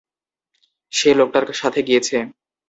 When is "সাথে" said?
1.53-1.79